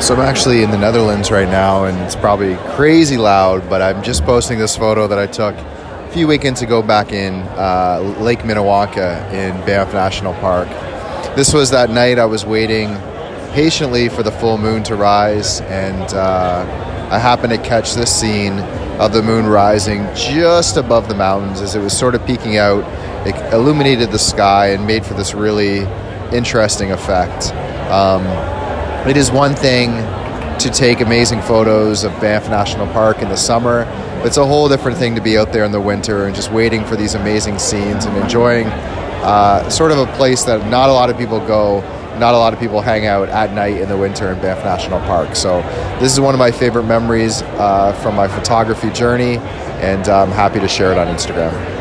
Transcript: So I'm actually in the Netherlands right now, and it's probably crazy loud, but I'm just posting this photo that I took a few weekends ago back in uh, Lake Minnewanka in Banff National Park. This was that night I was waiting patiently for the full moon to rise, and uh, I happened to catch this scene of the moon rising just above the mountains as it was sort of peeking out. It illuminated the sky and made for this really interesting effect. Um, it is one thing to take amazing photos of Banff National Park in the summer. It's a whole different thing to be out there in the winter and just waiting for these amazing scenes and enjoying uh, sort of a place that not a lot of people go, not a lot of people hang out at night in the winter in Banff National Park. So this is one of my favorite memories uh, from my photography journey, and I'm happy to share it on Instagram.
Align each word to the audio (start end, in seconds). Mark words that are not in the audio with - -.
So 0.00 0.14
I'm 0.14 0.20
actually 0.20 0.62
in 0.62 0.70
the 0.70 0.78
Netherlands 0.78 1.30
right 1.30 1.48
now, 1.48 1.84
and 1.84 1.98
it's 1.98 2.16
probably 2.16 2.56
crazy 2.76 3.18
loud, 3.18 3.68
but 3.68 3.82
I'm 3.82 4.02
just 4.02 4.24
posting 4.24 4.58
this 4.58 4.74
photo 4.74 5.06
that 5.08 5.18
I 5.18 5.26
took 5.26 5.54
a 5.56 6.10
few 6.12 6.26
weekends 6.26 6.62
ago 6.62 6.82
back 6.82 7.12
in 7.12 7.34
uh, 7.58 8.16
Lake 8.20 8.38
Minnewanka 8.38 9.30
in 9.32 9.54
Banff 9.66 9.92
National 9.92 10.32
Park. 10.34 10.68
This 11.36 11.52
was 11.52 11.70
that 11.72 11.90
night 11.90 12.18
I 12.18 12.24
was 12.24 12.46
waiting 12.46 12.96
patiently 13.52 14.08
for 14.08 14.22
the 14.22 14.30
full 14.30 14.56
moon 14.56 14.82
to 14.84 14.94
rise, 14.94 15.60
and 15.62 16.14
uh, 16.14 17.08
I 17.10 17.18
happened 17.18 17.52
to 17.52 17.58
catch 17.58 17.94
this 17.94 18.14
scene 18.18 18.60
of 19.00 19.12
the 19.12 19.22
moon 19.22 19.46
rising 19.46 20.06
just 20.14 20.76
above 20.76 21.08
the 21.08 21.16
mountains 21.16 21.60
as 21.60 21.74
it 21.74 21.80
was 21.80 21.94
sort 21.94 22.14
of 22.14 22.24
peeking 22.24 22.56
out. 22.56 22.84
It 23.26 23.34
illuminated 23.52 24.12
the 24.12 24.18
sky 24.18 24.68
and 24.68 24.86
made 24.86 25.04
for 25.04 25.14
this 25.14 25.34
really 25.34 25.80
interesting 26.32 26.92
effect. 26.92 27.52
Um, 27.90 28.57
it 29.10 29.16
is 29.16 29.30
one 29.30 29.54
thing 29.54 29.90
to 30.58 30.70
take 30.70 31.00
amazing 31.00 31.40
photos 31.40 32.04
of 32.04 32.12
Banff 32.20 32.48
National 32.48 32.86
Park 32.88 33.22
in 33.22 33.28
the 33.28 33.36
summer. 33.36 33.84
It's 34.24 34.36
a 34.36 34.44
whole 34.44 34.68
different 34.68 34.98
thing 34.98 35.14
to 35.14 35.20
be 35.20 35.38
out 35.38 35.52
there 35.52 35.64
in 35.64 35.72
the 35.72 35.80
winter 35.80 36.26
and 36.26 36.34
just 36.34 36.50
waiting 36.50 36.84
for 36.84 36.96
these 36.96 37.14
amazing 37.14 37.58
scenes 37.58 38.06
and 38.06 38.16
enjoying 38.16 38.66
uh, 38.66 39.68
sort 39.70 39.92
of 39.92 39.98
a 39.98 40.06
place 40.16 40.44
that 40.44 40.68
not 40.68 40.90
a 40.90 40.92
lot 40.92 41.10
of 41.10 41.16
people 41.16 41.38
go, 41.46 41.80
not 42.18 42.34
a 42.34 42.36
lot 42.38 42.52
of 42.52 42.58
people 42.58 42.80
hang 42.80 43.06
out 43.06 43.28
at 43.28 43.52
night 43.52 43.76
in 43.76 43.88
the 43.88 43.96
winter 43.96 44.32
in 44.32 44.40
Banff 44.40 44.64
National 44.64 44.98
Park. 45.00 45.36
So 45.36 45.62
this 46.00 46.12
is 46.12 46.20
one 46.20 46.34
of 46.34 46.38
my 46.38 46.50
favorite 46.50 46.84
memories 46.84 47.42
uh, 47.42 47.92
from 48.02 48.16
my 48.16 48.26
photography 48.26 48.90
journey, 48.90 49.36
and 49.78 50.08
I'm 50.08 50.32
happy 50.32 50.58
to 50.58 50.68
share 50.68 50.90
it 50.90 50.98
on 50.98 51.06
Instagram. 51.06 51.77